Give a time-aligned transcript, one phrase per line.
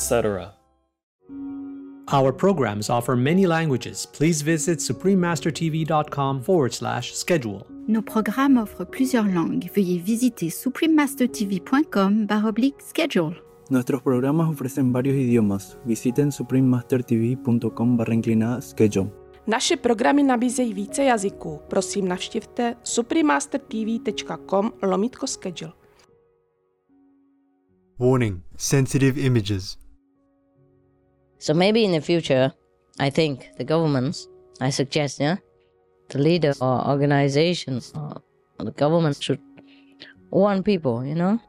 [0.00, 0.54] etc.
[2.12, 4.06] Our programs offer many languages.
[4.06, 7.66] Please visit suprememastertv.com forward slash schedule.
[7.86, 9.68] Nos programmes offrent plusieurs langues.
[9.74, 13.34] Veuillez visiter suprememastertv.com baroblique schedule.
[13.70, 15.76] Nuestros programas ofrecen varios idiomas.
[15.86, 19.10] Visiten suprememastertv.com barra inclinada schedule.
[19.46, 21.60] Naše programy nabízejí více jazyků.
[21.68, 25.72] Prosím navštivte suprememastertv.com lomítko schedule.
[27.98, 29.79] Warning sensitive images.
[31.40, 32.52] So maybe in the future,
[32.98, 34.28] I think the governments,
[34.60, 35.36] I suggest, yeah,
[36.10, 38.20] the leader or organization or
[38.58, 39.40] the government should
[40.30, 41.40] warn people, you know?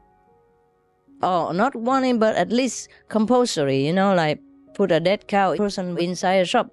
[1.22, 4.40] Or not warning, but at least compulsory, you know, like
[4.72, 6.70] put a dead cow person inside a shop,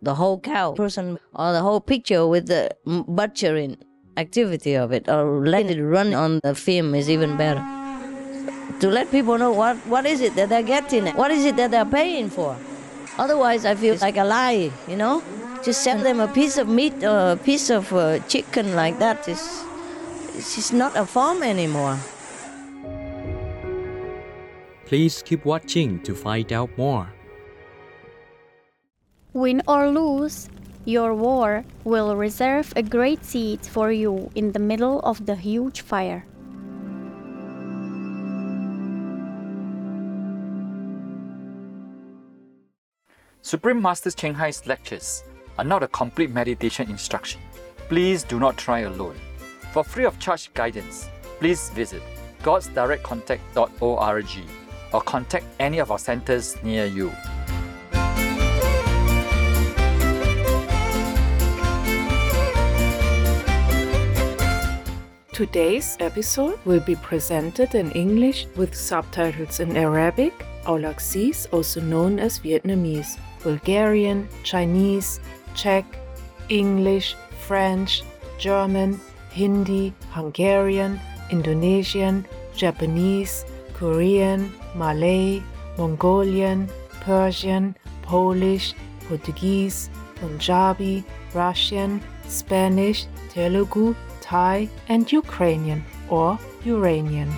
[0.00, 3.76] the whole cow person, or the whole picture with the butchering
[4.16, 7.77] activity of it, or let it run on the film is even better
[8.80, 11.70] to let people know what, what is it that they're getting, what is it that
[11.70, 12.56] they're paying for.
[13.18, 15.22] Otherwise, I feel like a lie, you know?
[15.64, 19.26] Just sell them a piece of meat or a piece of uh, chicken like that
[19.28, 19.64] is
[20.36, 21.98] it's just not a farm anymore.
[24.86, 27.12] Please keep watching to find out more.
[29.32, 30.48] Win or lose,
[30.84, 35.80] your war will reserve a great seat for you in the middle of the huge
[35.80, 36.24] fire.
[43.48, 45.24] Supreme Master Ching Hai's lectures
[45.56, 47.40] are not a complete meditation instruction.
[47.88, 49.16] Please do not try alone.
[49.72, 52.02] For free of charge guidance, please visit
[52.42, 54.38] godsdirectcontact.org
[54.92, 57.10] or contact any of our centers near you.
[65.32, 70.34] Today's episode will be presented in English with subtitles in Arabic,
[70.66, 73.16] Aulacese, also known as Vietnamese,
[73.48, 75.20] Bulgarian, Chinese,
[75.54, 75.86] Czech,
[76.50, 77.16] English,
[77.46, 78.04] French,
[78.38, 79.00] German,
[79.32, 81.00] Hindi, Hungarian,
[81.30, 85.40] Indonesian, Japanese, Korean, Malay,
[85.78, 86.68] Mongolian,
[87.00, 88.74] Persian, Polish,
[89.08, 89.88] Portuguese,
[90.20, 97.32] Punjabi, Russian, Spanish, Telugu, Thai, and Ukrainian or Uranian.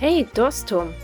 [0.00, 0.94] Hey Dostum,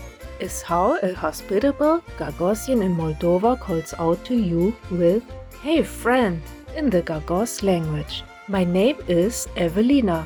[0.41, 5.23] is how a hospitable Gagauzian in Moldova calls out to you with
[5.61, 6.41] Hey friend
[6.75, 8.23] in the Gagauz language.
[8.47, 10.25] My name is Evelina.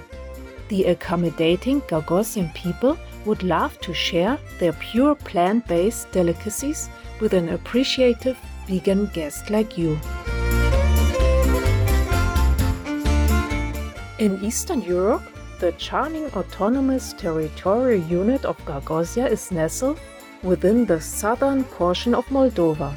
[0.70, 6.90] The accommodating Gagauzian people would love to share their pure plant based delicacies
[7.20, 8.38] with an appreciative
[8.68, 10.00] vegan guest like you.
[14.18, 15.24] In Eastern Europe,
[15.60, 20.00] the charming autonomous territorial unit of Gagauzia is nestled
[20.44, 22.94] within the southern portion of Moldova.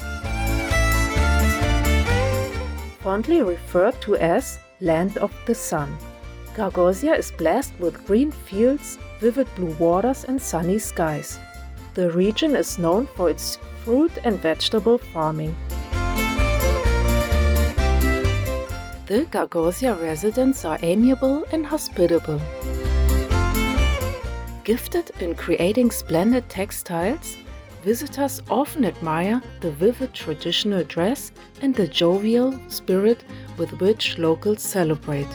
[2.99, 5.97] Fondly referred to as Land of the Sun,
[6.55, 11.39] Gagauzia is blessed with green fields, vivid blue waters, and sunny skies.
[11.93, 15.55] The region is known for its fruit and vegetable farming.
[19.09, 22.39] The Gagauzia residents are amiable and hospitable.
[24.63, 27.35] Gifted in creating splendid textiles,
[27.83, 31.31] visitors often admire the vivid traditional dress
[31.63, 33.23] and the jovial spirit
[33.57, 35.25] with which locals celebrate.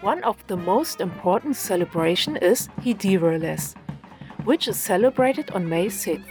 [0.00, 3.76] One of the most important celebration is Hidireles,
[4.44, 6.22] which is celebrated on May 6th.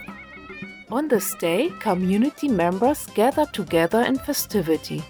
[0.91, 5.03] On this day, community members gather together in festivity.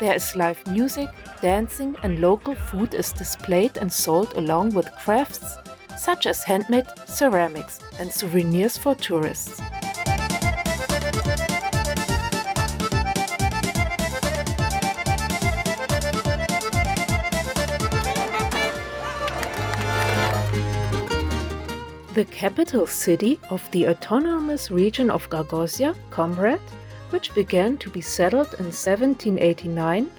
[0.00, 1.08] There is live music,
[1.40, 5.56] dancing, and local food is displayed and sold along with crafts
[5.96, 9.60] such as handmade ceramics and souvenirs for tourists.
[22.14, 26.60] The capital city of the autonomous region of Gagauzia, Comrat,
[27.08, 30.10] which began to be settled in 1789,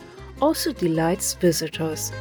[0.42, 2.12] also delights visitors.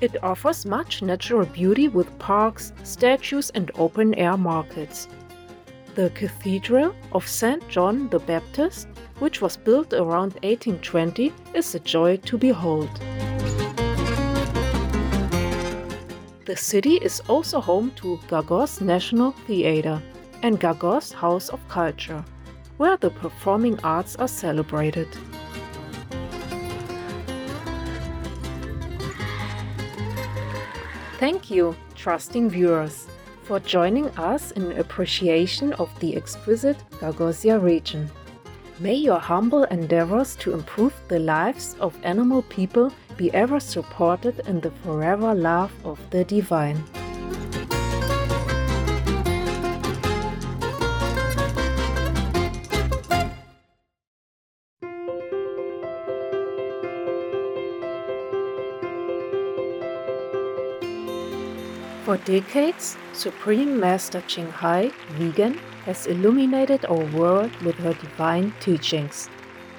[0.00, 5.08] It offers much natural beauty with parks, statues, and open air markets.
[5.96, 7.68] The Cathedral of St.
[7.68, 8.86] John the Baptist,
[9.18, 12.88] which was built around 1820, is a joy to behold.
[16.44, 20.00] The city is also home to Gagauz National Theatre
[20.42, 22.24] and Gagauz House of Culture,
[22.78, 25.08] where the performing arts are celebrated.
[31.18, 33.08] Thank you, trusting viewers,
[33.42, 38.08] for joining us in appreciation of the exquisite Gagauzia region.
[38.80, 44.60] May your humble endeavors to improve the lives of animal people be ever supported in
[44.60, 46.84] the forever love of the divine.
[62.28, 65.54] Decades, Supreme Master Ching Hai, vegan,
[65.86, 69.30] has illuminated our world with her divine teachings.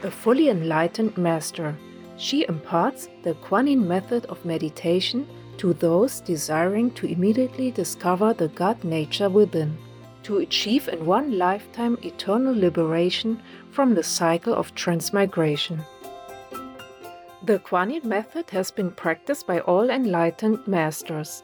[0.02, 1.78] A fully enlightened master,
[2.18, 8.84] she imparts the Kuan method of meditation to those desiring to immediately discover the God
[8.84, 9.78] nature within,
[10.24, 15.86] to achieve in one lifetime eternal liberation from the cycle of transmigration.
[17.44, 21.44] The Kuan method has been practiced by all enlightened masters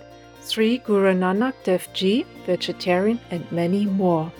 [0.43, 4.31] Sri Guru Nanak Dev Ji, vegetarian, and many more.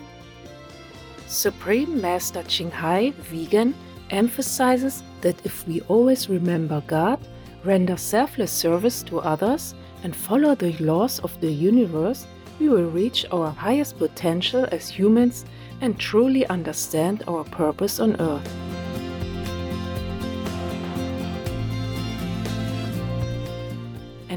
[1.27, 3.75] Supreme Master Ching Hai, vegan,
[4.09, 7.19] emphasizes that if we always remember God,
[7.63, 12.25] render selfless service to others, and follow the laws of the universe,
[12.59, 15.45] we will reach our highest potential as humans
[15.81, 18.60] and truly understand our purpose on earth.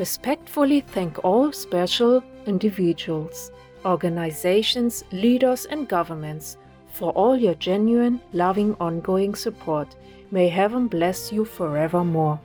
[0.00, 3.52] respectfully thank all special individuals,
[3.84, 6.56] organizations, leaders, and governments
[6.90, 9.94] for all your genuine, loving, ongoing support.
[10.30, 12.40] May heaven bless you forevermore.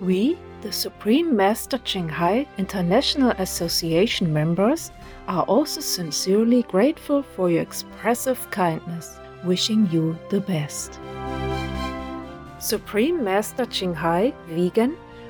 [0.00, 4.92] We, the Supreme Master Ching Hai International Association members,
[5.26, 11.00] are also sincerely grateful for your expressive kindness, wishing you the best.
[12.60, 14.96] Supreme Master Ching Hai, vegan,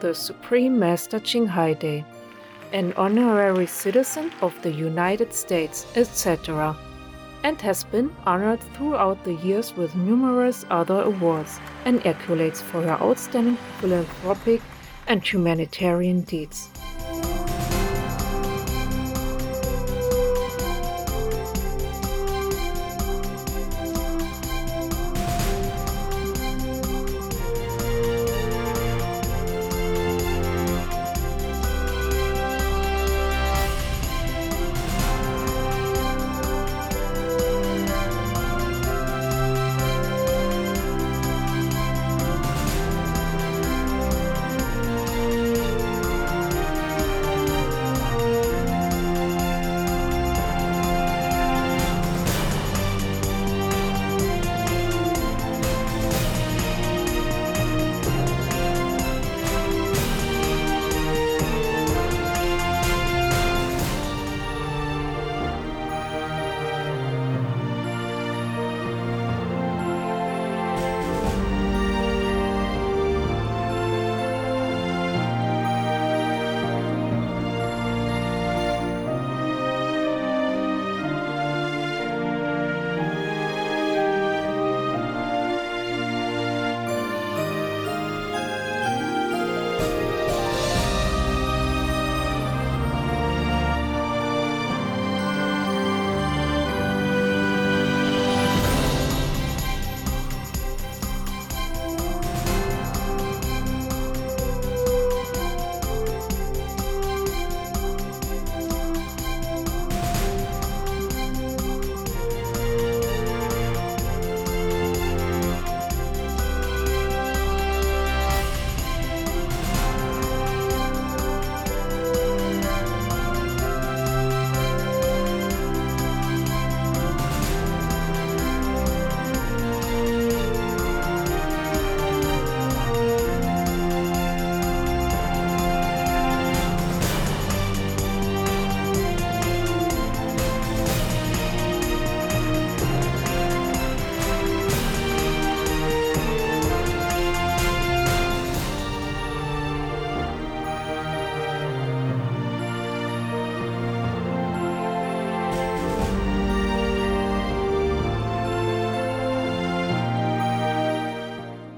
[0.00, 2.04] the Supreme Master Ching Hai Day,
[2.72, 6.76] an honorary citizen of the United States, etc.,
[7.42, 13.00] and has been honored throughout the years with numerous other awards and accolades for her
[13.00, 14.60] outstanding philanthropic
[15.06, 16.70] and humanitarian deeds.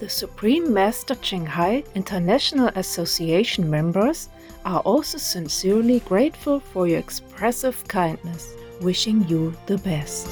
[0.00, 4.30] the Supreme Master Ching Hai International Association members,
[4.64, 10.26] are also sincerely grateful for your expressive kindness, wishing you the best.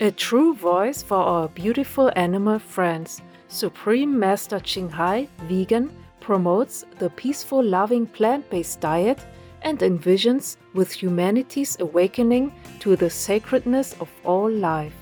[0.00, 7.10] A true voice for our beautiful animal friends, Supreme Master Ching Hai Vegan promotes the
[7.10, 9.18] peaceful, loving plant based diet
[9.62, 15.01] and envisions with humanity's awakening to the sacredness of all life.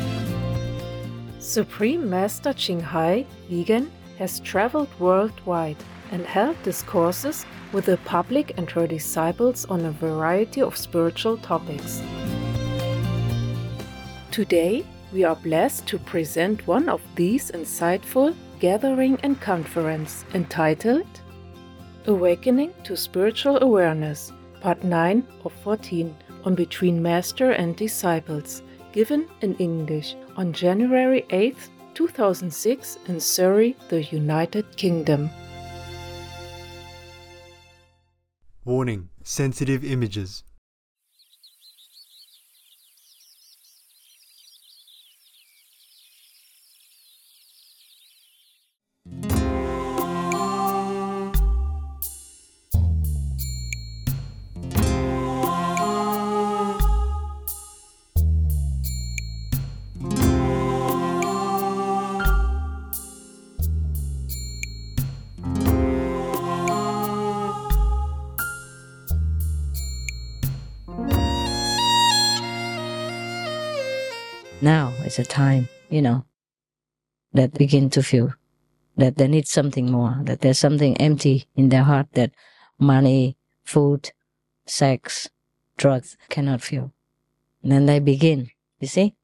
[1.51, 5.75] Supreme Master Ching Hai, vegan, has traveled worldwide
[6.13, 12.01] and held discourses with the public and her disciples on a variety of spiritual topics.
[14.31, 21.19] Today, we are blessed to present one of these insightful gathering and conference entitled
[22.05, 24.31] Awakening to Spiritual Awareness,
[24.61, 26.15] Part 9 of 14
[26.45, 31.55] on Between Master and Disciples, given in English on January 8,
[31.93, 35.29] 2006 in Surrey, the United Kingdom.
[38.63, 40.43] Warning Sensitive images.
[75.11, 76.23] Is a time, you know,
[77.33, 78.33] that begin to feel
[78.95, 82.31] that they need something more, that there's something empty in their heart that
[82.79, 84.11] money, food,
[84.65, 85.29] sex,
[85.77, 86.93] drugs cannot fill.
[87.61, 89.15] And then they begin, you see?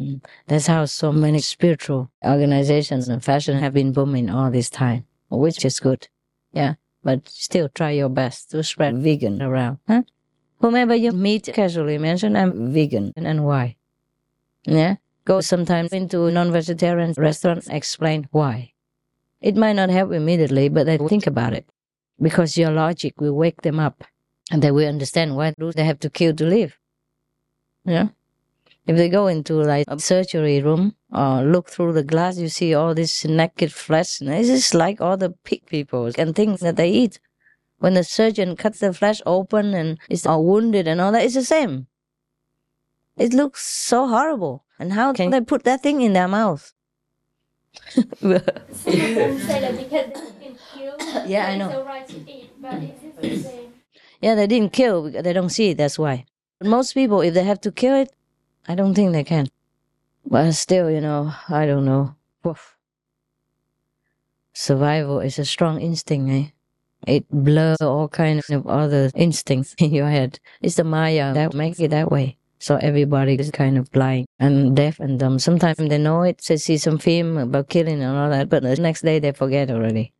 [0.00, 0.24] Mm.
[0.46, 5.64] That's how so many spiritual organizations and fashion have been booming all this time, which
[5.64, 6.08] is good.
[6.52, 6.74] Yeah.
[7.04, 9.78] But still try your best to spread vegan around.
[9.86, 10.02] Huh?
[10.58, 13.76] Whomever you meet casually mention I'm vegan and why.
[14.64, 14.96] Yeah.
[15.24, 18.72] Go sometimes into non-vegetarian restaurants, explain why.
[19.40, 21.66] It might not help immediately, but they think about it.
[22.20, 24.04] Because your logic will wake them up
[24.50, 26.78] and they will understand why they have to kill to live.
[27.84, 28.08] Yeah.
[28.86, 32.74] If they go into like a surgery room or look through the glass, you see
[32.74, 34.20] all this naked flesh.
[34.20, 37.20] It's just like all the pig people and things that they eat.
[37.78, 41.34] When the surgeon cuts the flesh open and is all wounded and all that, it's
[41.34, 41.86] the same.
[43.16, 44.64] It looks so horrible.
[44.80, 46.72] And how can they put that thing in their mouth?
[51.26, 51.74] yeah, I know.
[54.22, 55.04] Yeah, they didn't kill.
[55.04, 55.76] because They don't see it.
[55.76, 56.24] That's why.
[56.58, 58.10] But most people, if they have to kill it,
[58.66, 59.48] I don't think they can.
[60.26, 62.14] But still, you know, I don't know.
[62.42, 62.76] Woof.
[64.54, 66.50] Survival is a strong instinct, eh?
[67.06, 70.40] It blurs all kinds of other instincts in your head.
[70.62, 72.38] It's the Maya that makes it that way.
[72.60, 75.38] So everybody is kind of blind and deaf and dumb.
[75.38, 78.76] Sometimes they know it, they see some film about killing and all that, but the
[78.76, 80.12] next day they forget already.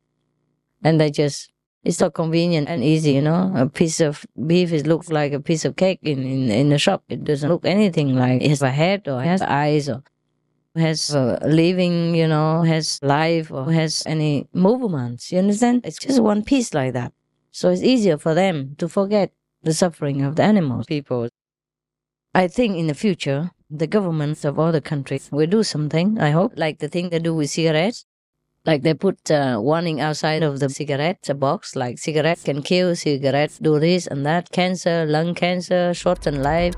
[0.83, 1.51] And they just,
[1.83, 3.53] it's so convenient and easy, you know.
[3.55, 6.79] A piece of beef, it looks like a piece of cake in, in, in the
[6.79, 7.03] shop.
[7.09, 10.01] It doesn't look anything like it has a head or has eyes or
[10.75, 15.31] has living, you know, has life or has any movements.
[15.31, 15.85] You understand?
[15.85, 17.13] It's just one piece like that.
[17.51, 19.31] So it's easier for them to forget
[19.61, 21.29] the suffering of the animals, people.
[22.33, 26.53] I think in the future, the governments of other countries will do something, I hope,
[26.55, 28.05] like the thing they do with cigarettes.
[28.65, 33.57] Like they put uh, warning outside of the cigarette box, like cigarette can kill, cigarette
[33.61, 36.75] do this and that, cancer, lung cancer, shorten life.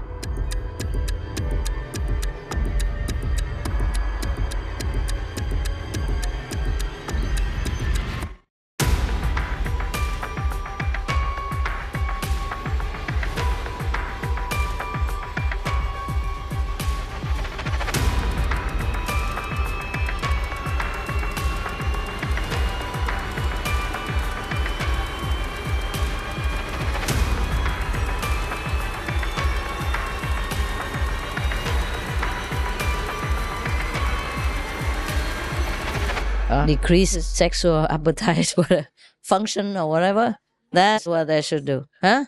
[36.64, 38.54] Uh, decreases sexual appetite
[39.22, 40.38] function or whatever.
[40.72, 42.26] That's what they should do, huh?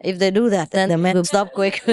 [0.00, 1.82] If they do that, then the men will stop quick.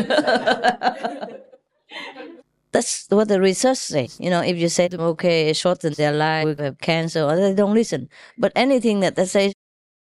[2.72, 4.10] That's what the research say.
[4.18, 7.36] You know, if you say to them, okay, shorten their life, we have cancer, or
[7.36, 8.10] they don't listen.
[8.38, 9.54] But anything that they say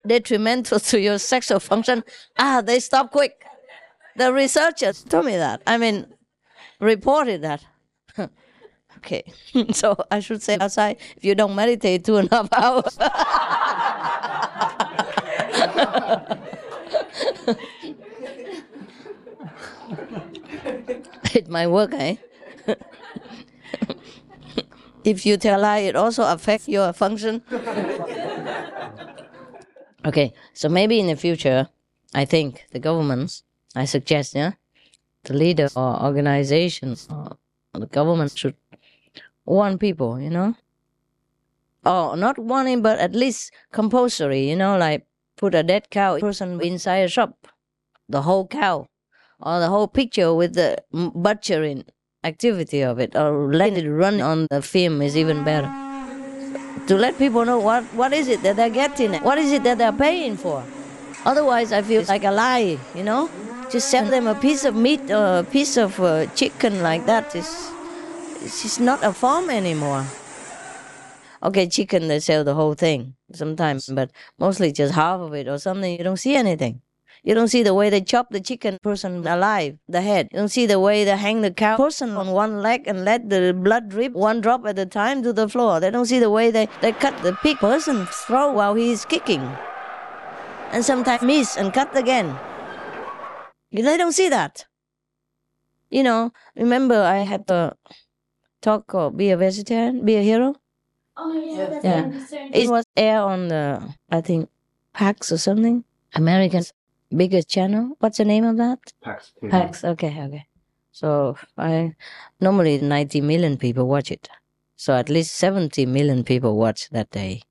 [0.07, 2.05] detrimental to your sexual function,
[2.39, 3.45] ah, they stop quick.
[4.17, 5.63] The researchers told me that.
[5.67, 6.07] I mean,
[6.81, 7.65] reported that.
[8.99, 9.23] Okay,
[9.73, 12.99] so I should say outside if you don't meditate two and a half hours.
[21.35, 22.17] it might work, eh?
[25.05, 27.43] if you tell lie, it also affects your function.
[30.05, 31.69] okay, so maybe in the future,
[32.15, 33.45] I think the governments,
[33.77, 34.53] I suggest, yeah,
[35.23, 37.37] the leader or organizations or
[37.75, 38.57] the government should
[39.49, 40.55] warn people, you know?
[41.85, 45.07] Oh, not warning, but at least compulsory, you know, like
[45.37, 47.49] put a dead cow person inside a shop,
[48.09, 48.89] the whole cow,
[49.41, 51.85] or the whole picture with the butchering
[52.25, 55.73] activity of it, or let it run on the film is even better.
[56.89, 59.79] To let people know what, what is it that they're getting, what is it that
[59.79, 60.65] they're paying for.
[61.25, 63.31] Otherwise, I feel like a lie, you know?
[63.71, 67.37] Just send them a piece of meat or a piece of uh, chicken like that
[67.37, 67.71] is
[68.43, 70.07] it's not a farm anymore.
[71.43, 75.59] Okay, chicken they sell the whole thing sometimes, but mostly just half of it or
[75.59, 75.97] something.
[75.97, 76.83] You don't see anything.
[77.25, 80.29] You don't see the way they chop the chicken person alive, the head.
[80.33, 83.29] You don't see the way they hang the cow person on one leg and let
[83.29, 85.81] the blood drip one drop at a time to the floor.
[85.81, 89.05] They don't see the way they, they cut the pig person's throat while he is
[89.05, 89.43] kicking.
[90.71, 92.39] And sometimes miss and cut again.
[93.73, 94.67] They don't see that.
[95.91, 97.75] You know, remember I had a
[98.61, 100.55] talk or be a vegetarian, be a hero?
[101.17, 102.11] Oh yeah, yeah.
[102.31, 102.49] yeah.
[102.53, 104.49] It was air on the I think
[104.95, 105.85] PAX or something.
[106.15, 106.63] American
[107.15, 107.97] biggest channel.
[108.01, 108.79] What's the name of that?
[109.03, 109.33] PAX.
[109.51, 109.85] PAX.
[109.85, 110.47] Okay, okay.
[110.93, 111.95] So I
[112.41, 114.29] normally 90 million people watch it.
[114.77, 117.43] So at least 70 million people watch that day.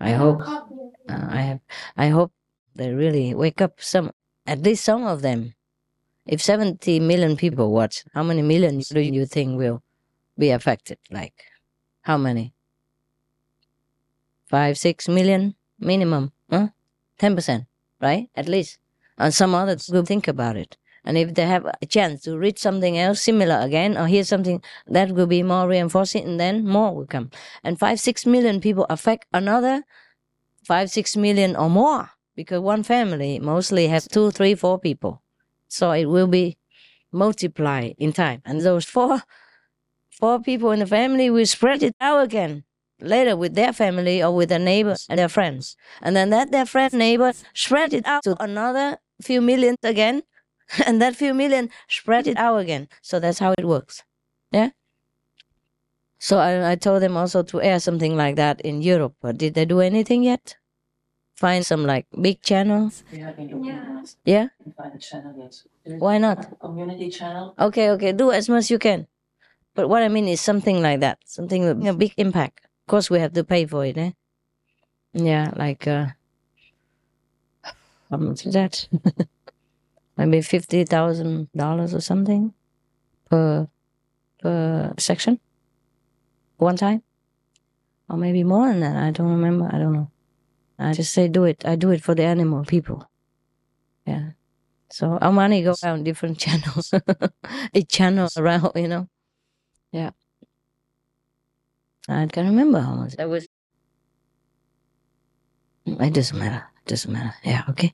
[0.00, 0.40] I hope.
[0.42, 0.62] Uh,
[1.08, 1.60] I have.
[1.96, 2.32] I hope
[2.74, 3.80] they really wake up.
[3.80, 4.10] Some,
[4.46, 5.54] at least some of them.
[6.26, 9.82] If 70 million people watch, how many millions do you think will
[10.38, 10.98] be affected?
[11.10, 11.44] Like,
[12.02, 12.54] how many?
[14.48, 16.68] Five, six million minimum, huh?
[17.18, 17.66] 10%,
[18.00, 18.28] right?
[18.34, 18.78] At least.
[19.18, 20.76] And some others will think about it.
[21.04, 24.62] And if they have a chance to read something else similar again or hear something
[24.86, 27.30] that will be more reinforcing, and then more will come.
[27.64, 29.84] And five, six million people affect another
[30.64, 35.22] five, six million or more because one family mostly has two, three, four people.
[35.68, 36.56] So it will be
[37.10, 38.42] multiplied in time.
[38.44, 39.22] And those four
[40.12, 42.64] four people in the family will spread it out again
[43.00, 45.76] later with their family or with their neighbors and their friends.
[46.00, 50.22] And then that their friend neighbor spread it out to another few million again.
[50.86, 52.88] And that few million spread it out again.
[53.02, 54.02] So that's how it works.
[54.52, 54.70] Yeah.
[56.18, 59.14] So I, I told them also to air something like that in Europe.
[59.20, 60.56] But did they do anything yet?
[61.36, 63.04] Find some like big channels?
[63.12, 63.32] Yeah.
[64.24, 64.48] Yeah?
[64.76, 65.66] Find a channel, yes.
[65.84, 66.58] Why not?
[66.60, 67.54] Community channel.
[67.58, 68.12] Okay, okay.
[68.12, 69.06] Do as much as you can.
[69.74, 72.60] But what I mean is something like that, something with a big impact.
[72.64, 74.12] Of course, we have to pay for it, eh?
[75.14, 76.06] Yeah, like uh,
[78.10, 78.88] how much is that?
[80.16, 82.52] Maybe fifty thousand dollars or something
[83.30, 83.68] per
[84.40, 85.40] per section,
[86.58, 87.02] one time,
[88.08, 88.96] or maybe more than that.
[88.96, 89.68] I don't remember.
[89.72, 90.10] I don't know.
[90.78, 91.64] I just say do it.
[91.66, 93.08] I do it for the animal people.
[94.06, 94.30] Yeah.
[94.90, 96.94] So our money goes around different channels,
[97.74, 99.08] it channels around, you know.
[99.92, 100.10] Yeah.
[102.08, 103.16] I can't remember how much.
[103.16, 103.46] That was.
[105.86, 106.64] It doesn't matter.
[106.84, 107.34] It doesn't matter.
[107.44, 107.92] Yeah, okay.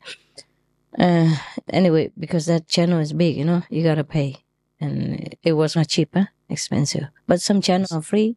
[0.99, 1.35] Uh,
[1.71, 4.37] anyway, because that channel is big, you know, you gotta pay.
[4.81, 7.05] And it was not cheaper, expensive.
[7.27, 8.37] But some channels are free,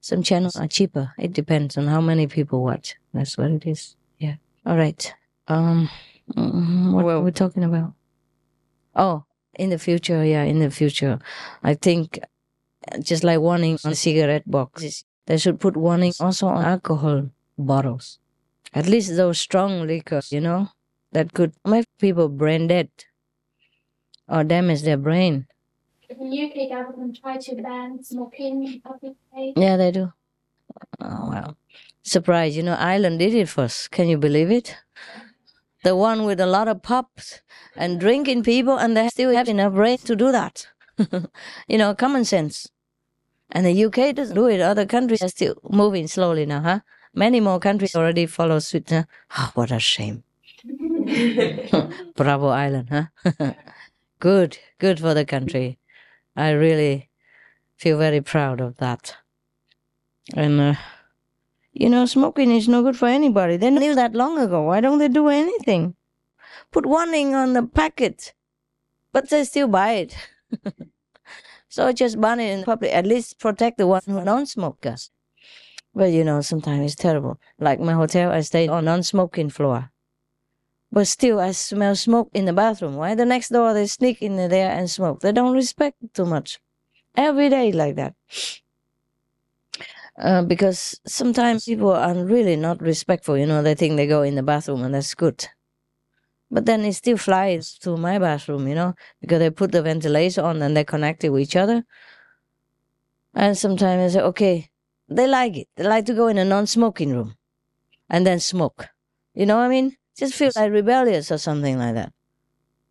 [0.00, 1.12] some channels are cheaper.
[1.18, 2.96] It depends on how many people watch.
[3.14, 3.96] That's what it is.
[4.18, 4.36] Yeah.
[4.66, 5.14] All right.
[5.48, 5.90] Um,
[6.34, 7.94] mm, what were we talking about?
[8.94, 11.18] Oh, in the future, yeah, in the future,
[11.62, 12.18] I think
[13.02, 18.18] just like warning on cigarette boxes, they should put warning also on alcohol bottles.
[18.74, 20.70] At least those strong liquors, you know,
[21.12, 22.90] that could make people brain dead
[24.28, 25.46] or damage their brain.
[26.08, 29.54] The UK government tried to ban smoking in public places.
[29.56, 30.12] Yeah, they do.
[31.00, 31.56] Oh, well.
[32.02, 33.90] Surprise, you know, Ireland did it first.
[33.90, 34.76] Can you believe it?
[35.84, 37.42] The one with a lot of pubs
[37.76, 40.68] and drinking people, and they still have enough brain to do that.
[41.68, 42.68] you know, common sense.
[43.50, 44.60] And the UK doesn't do it.
[44.60, 46.80] Other countries are still moving slowly now, huh?
[47.14, 48.88] Many more countries already follow suit.
[48.90, 49.04] Huh?
[49.36, 50.24] Oh, what a shame.
[52.16, 53.52] Bravo Ireland, huh?
[54.18, 55.78] good, good for the country.
[56.34, 57.10] I really
[57.76, 59.16] feel very proud of that.
[60.34, 60.74] And, uh,
[61.72, 63.58] you know, smoking is no good for anybody.
[63.58, 64.62] They knew that long ago.
[64.62, 65.94] Why don't they do anything?
[66.70, 68.32] Put warning on the packet,
[69.12, 70.16] but they still buy it.
[71.68, 72.92] so just ban it in public.
[72.92, 74.84] At least protect the one who don't smoke.
[75.94, 77.38] But you know, sometimes it's terrible.
[77.58, 79.90] Like my hotel, I stayed on non-smoking floor.
[80.92, 82.96] But still, I smell smoke in the bathroom.
[82.96, 83.14] Why?
[83.14, 85.20] The next door, they sneak in there and smoke.
[85.20, 86.60] They don't respect too much.
[87.16, 88.14] Every day like that.
[90.18, 93.36] Uh, because sometimes people are really not respectful.
[93.38, 95.46] You know, they think they go in the bathroom and that's good.
[96.52, 100.42] But then it still flies to my bathroom, you know, because they put the ventilator
[100.42, 101.82] on and they connect it with each other.
[103.32, 104.70] And sometimes I say, okay,
[105.08, 105.68] they like it.
[105.76, 107.36] They like to go in a non-smoking room
[108.10, 108.88] and then smoke.
[109.32, 109.96] You know what I mean?
[110.14, 112.12] Just feel like rebellious or something like that.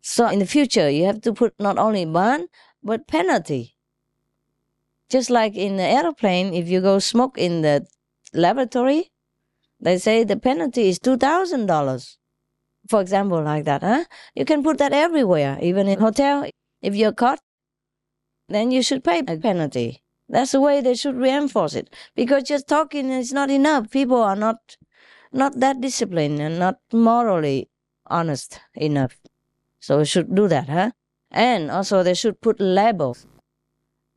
[0.00, 2.48] So in the future, you have to put not only ban
[2.82, 3.76] but penalty.
[5.08, 7.86] Just like in the airplane, if you go smoke in the
[8.34, 9.12] laboratory,
[9.78, 12.18] they say the penalty is two thousand dollars.
[12.88, 14.04] For example, like that, huh?
[14.34, 16.48] You can put that everywhere, even in hotel.
[16.80, 17.38] If you're caught,
[18.48, 20.02] then you should pay a penalty.
[20.28, 21.94] That's the way they should reinforce it.
[22.14, 23.90] Because just talking is not enough.
[23.90, 24.76] People are not
[25.32, 27.70] not that disciplined and not morally
[28.06, 29.18] honest enough.
[29.80, 30.90] So we should do that, huh?
[31.30, 33.26] And also they should put labels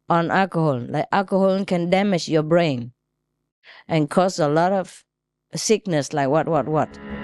[0.10, 0.80] on alcohol.
[0.80, 2.91] Like alcohol can damage your brain
[3.88, 5.04] and cause a lot of
[5.56, 7.14] sickness like what what what.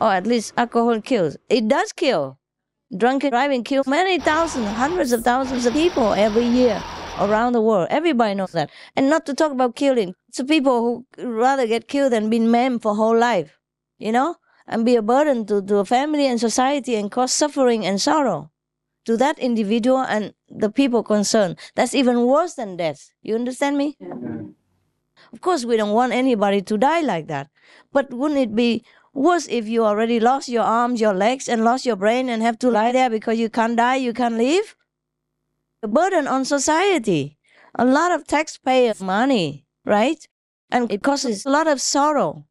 [0.00, 1.36] Or at least alcohol kills.
[1.48, 2.38] It does kill.
[2.96, 6.82] Drunken driving kills many thousands, hundreds of thousands of people every year
[7.20, 7.86] around the world.
[7.90, 8.70] Everybody knows that.
[8.96, 10.14] And not to talk about killing.
[10.32, 13.58] So people who rather get killed than be maimed for whole life,
[13.98, 14.36] you know,
[14.66, 18.50] and be a burden to, to a family and society and cause suffering and sorrow
[19.04, 21.58] to that individual and the people concerned.
[21.74, 23.10] That's even worse than death.
[23.22, 23.96] You understand me?
[25.32, 27.50] Of course, we don't want anybody to die like that.
[27.92, 31.84] But wouldn't it be worse if you already lost your arms, your legs, and lost
[31.84, 34.76] your brain and have to lie there because you can't die, you can't live?
[35.82, 37.38] A burden on society.
[37.74, 40.26] A lot of taxpayer money, right?
[40.70, 42.46] And it causes a lot of sorrow.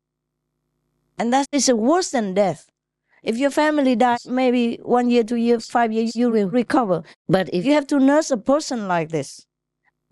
[1.18, 2.70] And that is worse than death.
[3.22, 7.04] If your family dies, maybe one year, two years, five years, you will recover.
[7.28, 9.46] But if you have to nurse a person like this,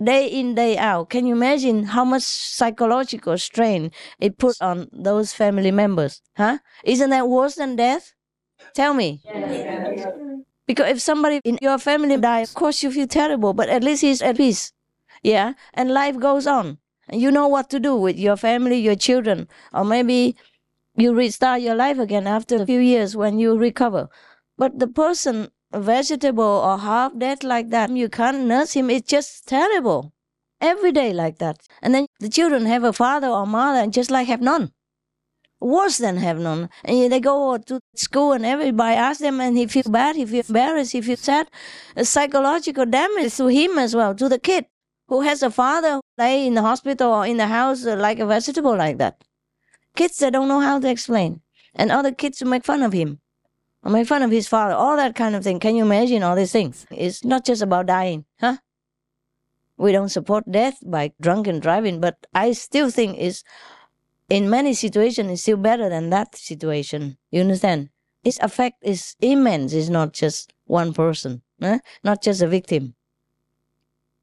[0.04, 1.10] day in day out.
[1.10, 6.60] Can you imagine how much psychological strain it puts on those family members huh?
[6.84, 8.14] Isn't that worse than death?
[8.74, 9.22] Tell me.
[10.68, 14.02] Because if somebody in your family dies of course you feel terrible but at least
[14.02, 14.74] he's at peace
[15.24, 15.54] yeah?
[15.74, 16.78] And life goes on.
[17.10, 20.36] And you know what to do with your family your children or maybe
[20.96, 24.10] you restart your life again after a few years when you recover.
[24.58, 28.90] But the person vegetable or half dead like that, you can't nurse him.
[28.90, 30.14] It's just terrible.
[30.60, 31.58] Every day like that.
[31.82, 34.72] And then the children have a father or mother and just like have none.
[35.60, 36.70] Worse than have none.
[36.84, 40.50] And they go to school and everybody asks them and he feels bad, he feels
[40.50, 41.50] embarrassed, he feels sad.
[41.96, 44.66] A psychological damage to him as well, to the kid.
[45.08, 48.26] who has a father lay in the hospital or in the house uh, like a
[48.26, 49.24] vegetable like that.
[49.96, 51.42] Kids that don't know how to explain.
[51.74, 53.20] And other kids who make fun of him.
[53.84, 54.74] Or make fun of his father.
[54.74, 55.60] All that kind of thing.
[55.60, 56.86] Can you imagine all these things?
[56.92, 58.58] It's not just about dying, huh?
[59.78, 63.44] We don't support death by drunken driving, but I still think it's
[64.30, 67.18] in many situations it's still better than that situation.
[67.32, 67.90] You understand?
[68.24, 69.74] Its effect is immense.
[69.74, 71.80] It's not just one person, huh?
[72.04, 72.96] not just a victim.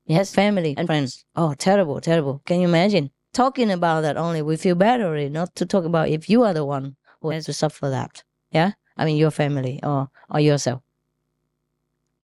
[0.06, 1.24] Yes, family and friends.
[1.34, 2.42] Oh, terrible, terrible.
[2.44, 3.10] Can you imagine?
[3.32, 6.64] Talking about that only, we feel better, not to talk about if you are the
[6.64, 8.22] one who has to suffer that.
[8.50, 8.72] Yeah?
[8.96, 10.82] I mean, your family or, or yourself.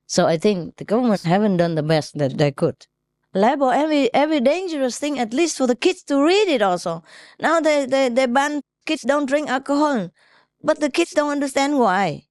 [0.07, 2.87] So I think the government haven't done the best that they could.
[3.33, 7.03] Label every every dangerous thing at least for the kids to read it also.
[7.41, 10.11] Now they, they, they ban kids don't drink alcohol.
[10.63, 12.27] But the kids don't understand why.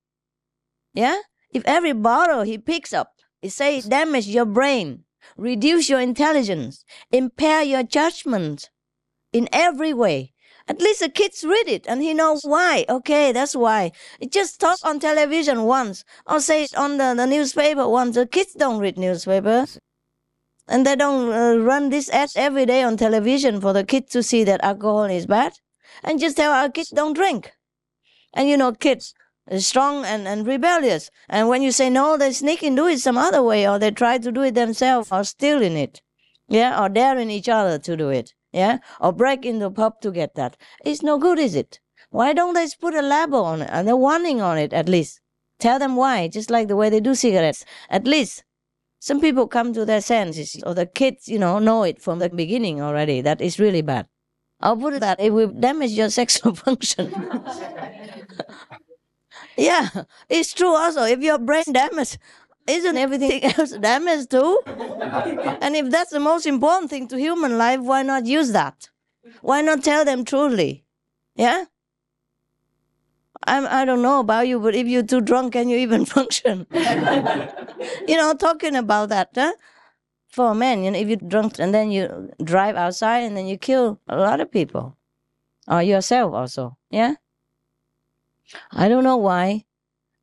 [0.93, 1.19] Yeah?
[1.51, 5.03] If every bottle he picks up, it says damage your brain,
[5.38, 8.69] reduce your intelligence, impair your judgment
[9.31, 10.33] in every way.
[10.67, 12.86] At least the kids read it and he knows why.
[12.88, 13.91] Okay, that's why.
[14.19, 18.15] It just talk on television once or say it on the, the newspaper once.
[18.15, 19.80] The kids don't read newspapers.
[20.67, 24.23] And they don't uh, run this ad every day on television for the kids to
[24.23, 25.60] see that alcohol is bad.
[26.04, 27.52] And just tell our kids don't drink.
[28.34, 29.13] And you know, kids
[29.52, 31.12] are strong and, and rebellious.
[31.28, 33.91] And when you say no, they sneak and do it some other way, or they
[33.91, 36.02] try to do it themselves, or stealing it.
[36.47, 38.34] Yeah, or daring each other to do it.
[38.54, 40.56] Yeah, or break into a pub to get that.
[40.86, 41.80] It's no good, is it?
[42.12, 45.20] Why don't they put a label on it and a warning on it at least?
[45.60, 47.66] Tell them why, just like the way they do cigarettes.
[47.89, 48.44] At least
[49.00, 52.30] some people come to their senses, or the kids, you know, know it from the
[52.30, 54.08] beginning already that it's really bad.
[54.62, 57.12] I'll put it that it will damage your sexual function.
[59.58, 59.89] yeah,
[60.30, 61.04] it's true also.
[61.04, 62.18] If your brain damaged,
[62.67, 64.62] isn't everything else damaged too?
[64.67, 68.89] and if that's the most important thing to human life, why not use that?
[69.41, 70.86] Why not tell them truly?
[71.36, 71.65] Yeah?
[73.45, 76.65] I'm, I don't know about you, but if you're too drunk, can you even function?
[76.71, 79.54] you know, talking about that, huh?
[80.28, 83.45] For a man, you know, if you're drunk and then you drive outside and then
[83.45, 84.97] you kill a lot of people,
[85.67, 87.15] or yourself also, yeah.
[88.71, 89.65] I don't know why.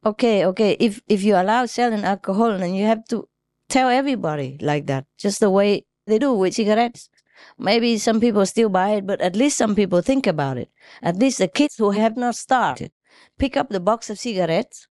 [0.05, 0.77] Okay, okay.
[0.81, 3.29] If if you allow selling alcohol, then you have to
[3.69, 7.11] tell everybody like that, just the way they do with cigarettes.
[7.59, 10.71] Maybe some people still buy it, but at least some people think about it.
[11.03, 12.93] At least the kids who have not started
[13.39, 14.87] pick up the box of cigarettes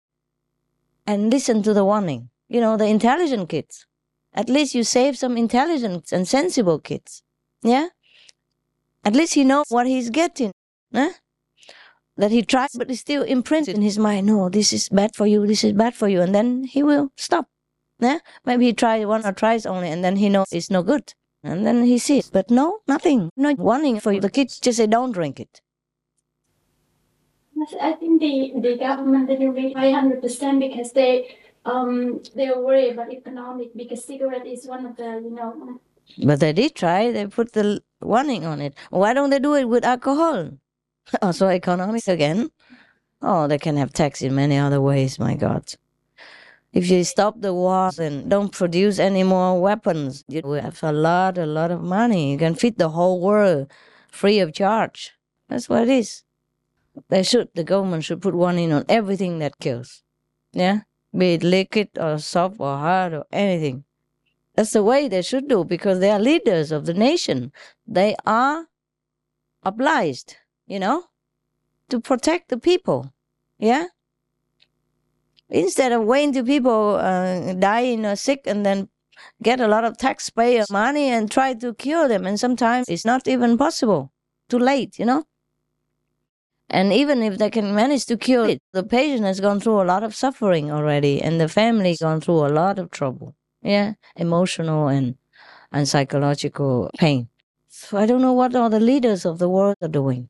[1.06, 2.30] and listen to the warning.
[2.48, 3.86] You know, the intelligent kids.
[4.34, 7.22] At least you save some intelligent and sensible kids.
[7.62, 7.88] Yeah?
[9.04, 10.52] At least he knows what he's getting.
[10.94, 11.10] Huh?
[12.18, 14.26] That he tries, but it's still imprinted in his mind.
[14.26, 16.20] No, this is bad for you, this is bad for you.
[16.20, 17.46] And then he will stop.
[18.00, 18.18] Yeah?
[18.44, 21.14] Maybe he tries one or twice only, and then he knows it's no good.
[21.44, 22.28] And then he sees.
[22.28, 23.30] But no, nothing.
[23.36, 24.20] No warning for you.
[24.20, 25.60] The kids just say, don't drink it.
[27.80, 32.92] I think the, the government didn't really hundred percent because they um they were worried
[32.92, 35.80] about economic because cigarette is one of the you know
[36.24, 37.10] But they did try.
[37.10, 38.74] They put the warning on it.
[38.90, 40.52] Why don't they do it with alcohol?
[41.22, 42.50] Oh, also economics again.
[43.22, 45.18] Oh, they can have tax in many other ways.
[45.18, 45.74] My God.
[46.72, 50.92] If you stop the wars and don't produce any more weapons, you will have a
[50.92, 52.32] lot, a lot of money.
[52.32, 53.72] You can feed the whole world
[54.10, 55.12] free of charge.
[55.48, 56.24] That's what it is.
[57.08, 60.02] They should, the government should put one in on everything that kills.
[60.52, 60.80] Yeah?
[61.16, 63.84] Be it liquid or soft or hard or anything.
[64.54, 67.52] That's the way they should do because they are leaders of the nation.
[67.86, 68.66] They are
[69.62, 70.36] obliged,
[70.68, 71.04] you know,
[71.88, 73.12] to protect the people.
[73.58, 73.86] Yeah?
[75.48, 78.88] Instead of waiting till people uh, dying or sick and then
[79.42, 82.26] get a lot of taxpayer money and try to cure them.
[82.26, 84.12] And sometimes it's not even possible.
[84.48, 85.24] Too late, you know?
[86.70, 89.88] And even if they can manage to cure it, the patient has gone through a
[89.88, 93.34] lot of suffering already, and the family's gone through a lot of trouble.
[93.62, 95.16] Yeah, emotional and
[95.72, 97.28] and psychological pain.
[97.68, 100.28] So I don't know what all the leaders of the world are doing.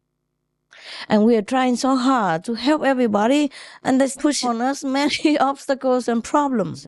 [1.09, 3.51] And we are trying so hard to help everybody,
[3.83, 6.87] and they push on us many obstacles and problems.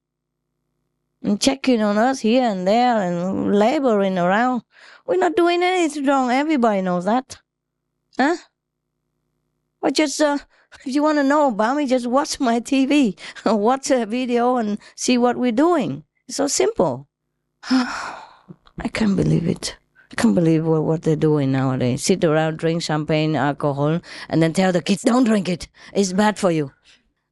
[1.22, 4.62] And checking on us here and there and laboring around.
[5.06, 6.30] We're not doing anything wrong.
[6.30, 7.38] Everybody knows that.
[8.18, 8.36] Huh?
[9.80, 10.38] But just, uh,
[10.86, 14.78] if you want to know about me, just watch my TV, watch a video and
[14.94, 16.04] see what we're doing.
[16.26, 17.08] It's so simple.
[17.70, 19.76] I can't believe it.
[20.10, 22.02] I can't believe what, what they're doing nowadays.
[22.02, 25.68] Sit around, drink champagne, alcohol, and then tell the kids, don't drink it.
[25.92, 26.72] It's bad for you.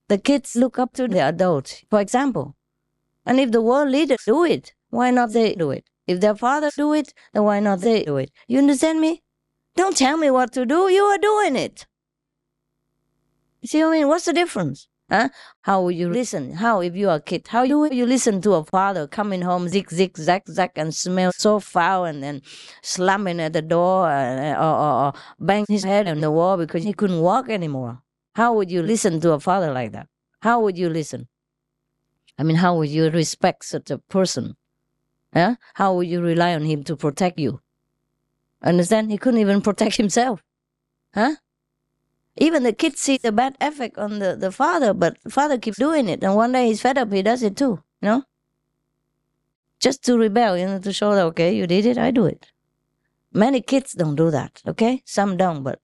[0.08, 2.56] The kids look up to the adults, for example.
[3.26, 5.84] And if the world leaders do it, why not they do it?
[6.06, 8.30] If their fathers do it, then why not they do it?
[8.46, 9.22] You understand me?
[9.76, 10.88] Don't tell me what to do.
[10.88, 11.86] You are doing it.
[13.64, 14.08] See what I mean?
[14.08, 14.88] What's the difference?
[15.10, 15.30] Huh?
[15.62, 16.52] How you listen?
[16.52, 19.68] How, if you are a kid, how do you listen to a father coming home
[19.68, 22.42] zig, zig, zag, zag, and smell so foul and then
[22.82, 26.84] slamming at the door uh, or, or, or bang his head on the wall because
[26.84, 28.02] he couldn't walk anymore?
[28.34, 30.08] How would you listen to a father like that?
[30.40, 31.26] How would you listen?
[32.38, 34.56] I mean, how would you respect such a person?
[35.34, 35.54] Yeah?
[35.74, 37.60] How would you rely on him to protect you?
[38.62, 39.10] Understand?
[39.10, 40.42] He couldn't even protect himself.
[41.14, 41.36] Huh?
[42.40, 46.08] Even the kids see the bad effect on the, the father, but father keeps doing
[46.08, 46.22] it.
[46.22, 47.82] And one day he's fed up, he does it too.
[48.00, 48.22] You know?
[49.80, 52.50] Just to rebel, you know, to show that, okay, you did it, I do it.
[53.32, 55.02] Many kids don't do that, okay?
[55.04, 55.80] Some don't, but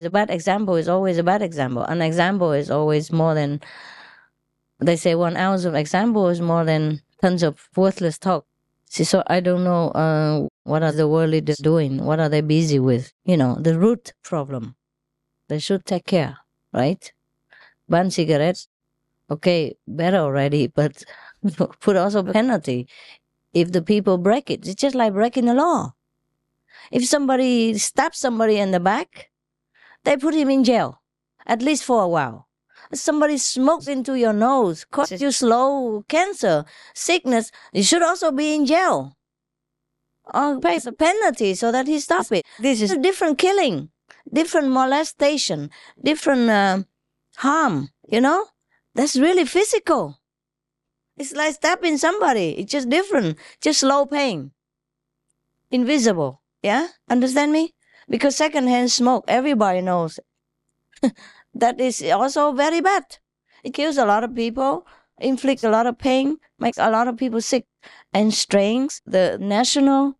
[0.00, 1.82] the bad example is always a bad example.
[1.84, 3.60] An example is always more than,
[4.80, 8.46] they say one ounce of example is more than tons of worthless talk.
[8.88, 12.04] See, so I don't know uh, what are the world leaders doing?
[12.04, 13.12] What are they busy with?
[13.24, 14.74] You know, the root problem.
[15.52, 16.38] They should take care,
[16.72, 17.12] right?
[17.86, 18.68] Ban cigarettes,
[19.28, 21.04] okay, better already, but
[21.80, 22.88] put also penalty
[23.52, 24.66] if the people break it.
[24.66, 25.92] It's just like breaking the law.
[26.90, 29.28] If somebody stabs somebody in the back,
[30.04, 31.02] they put him in jail,
[31.46, 32.48] at least for a while
[32.94, 38.64] somebody smokes into your nose, causes you slow cancer, sickness, you should also be in
[38.64, 39.18] jail.
[40.32, 42.46] Or pay a penalty so that he stops it.
[42.58, 43.90] This is a different killing,
[44.30, 45.70] different molestation,
[46.02, 46.82] different uh,
[47.36, 48.46] harm, you know?
[48.94, 50.18] That's really physical.
[51.16, 52.50] It's like stabbing somebody.
[52.58, 54.52] It's just different, just slow pain.
[55.70, 56.42] Invisible.
[56.62, 56.88] Yeah?
[57.08, 57.74] Understand me?
[58.08, 60.20] Because secondhand smoke, everybody knows.
[61.54, 63.18] that is also very bad.
[63.64, 64.86] It kills a lot of people,
[65.20, 67.66] inflicts a lot of pain, makes a lot of people sick,
[68.12, 70.18] and strains the national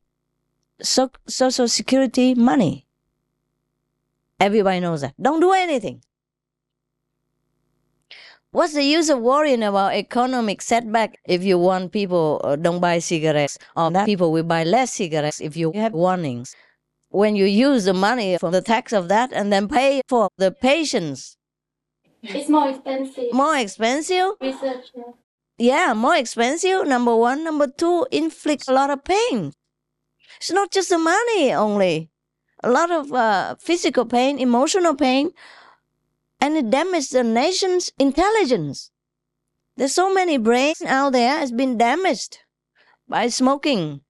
[0.83, 2.82] so- social security money.
[4.43, 5.15] Everybody knows that.
[5.21, 6.03] Don't do anything.
[8.51, 12.99] What's the use of worrying about economic setback if you want people uh, don't buy
[12.99, 16.55] cigarettes or that people will buy less cigarettes if you have warnings?
[17.13, 20.51] when you use the money from the tax of that and then pay for the
[20.51, 21.37] patients.
[22.23, 23.33] It's more expensive.
[23.33, 24.33] More expensive?
[24.41, 25.13] Research, yeah.
[25.59, 26.87] Yeah, more expensive.
[26.87, 27.45] Number one.
[27.45, 29.53] Number two, inflict a lot of pain.
[30.39, 32.11] It's not just the money only.
[32.63, 35.33] A lot of uh, physical pain, emotional pain,
[36.41, 38.91] and it damages the nation's intelligence.
[39.77, 42.39] There's so many brains out there has been damaged
[43.09, 44.03] by smoking,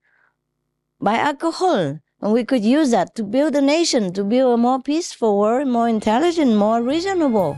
[1.00, 4.82] by alcohol, and we could use that to build a nation, to build a more
[4.82, 7.56] peaceful world, more intelligent, more reasonable.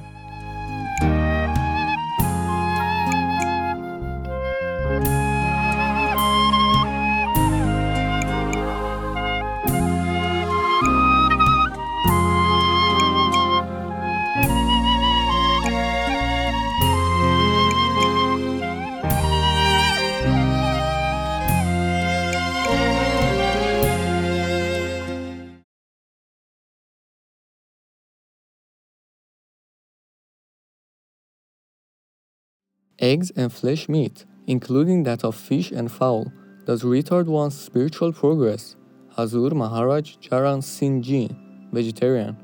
[32.99, 36.33] Eggs and flesh meat, including that of fish and fowl,
[36.65, 38.77] does retard one's spiritual progress.
[39.17, 41.31] Hazur Maharaj Charan Singh Ji,
[41.73, 42.37] vegetarian.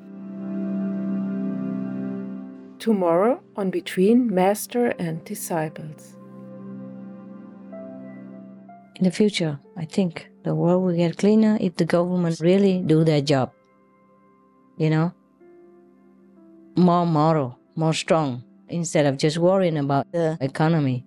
[2.78, 6.16] Tomorrow on Between Master and Disciples.
[8.96, 13.02] In the future, I think the world will get cleaner if the government really do
[13.04, 13.52] their job.
[14.76, 15.12] You know?
[16.76, 21.04] More moral, more strong, instead of just worrying about the economy.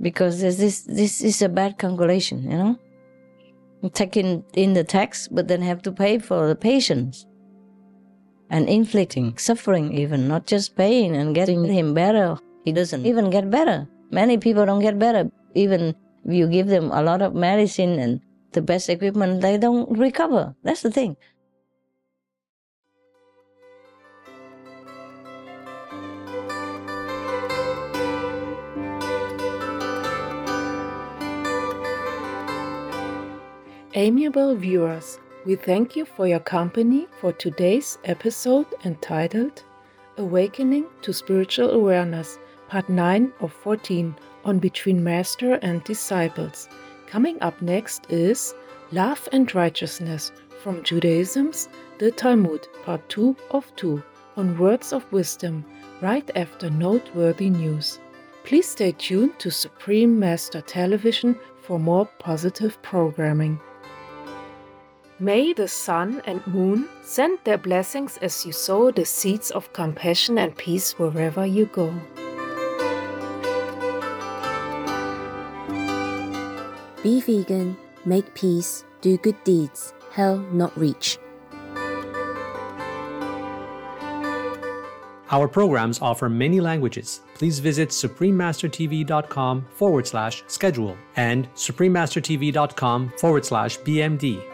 [0.00, 2.78] Because this this is a bad calculation, you know.
[3.92, 7.26] Taking in the tax, but then have to pay for the patients
[8.52, 12.36] and inflicting suffering, even not just pain and getting him better.
[12.64, 13.88] He doesn't even get better.
[14.10, 15.30] Many people don't get better.
[15.54, 18.20] Even if you give them a lot of medicine and
[18.52, 20.54] the best equipment, they don't recover.
[20.62, 21.16] That's the thing.
[33.94, 39.64] Amiable viewers, we thank you for your company for today's episode entitled
[40.16, 42.38] Awakening to Spiritual Awareness,
[42.68, 44.16] Part 9 of 14
[44.46, 46.70] on Between Master and Disciples.
[47.06, 48.54] Coming up next is
[48.92, 50.32] Love and Righteousness
[50.62, 51.68] from Judaism's
[51.98, 54.02] The Talmud, Part 2 of 2
[54.38, 55.66] on Words of Wisdom,
[56.00, 57.98] right after noteworthy news.
[58.44, 63.60] Please stay tuned to Supreme Master Television for more positive programming.
[65.22, 70.36] May the sun and moon send their blessings as you sow the seeds of compassion
[70.36, 71.94] and peace wherever you go.
[77.04, 81.18] Be vegan, make peace, do good deeds, hell not reach.
[85.30, 87.20] Our programs offer many languages.
[87.34, 94.51] Please visit suprememastertv.com forward slash schedule and suprememastertv.com forward slash BMD